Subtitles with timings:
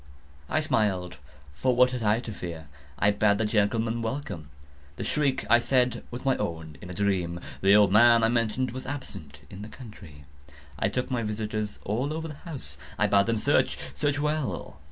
[0.49, 2.67] I smiled,—for what had I to fear?
[2.97, 4.49] I bade the gentlemen welcome.
[4.95, 7.39] The shriek, I said, was my own in a dream.
[7.61, 10.25] The old man, I mentioned, was absent in the country.
[10.79, 12.79] I took my visitors all over the house.
[12.97, 14.79] I bade them search—search well.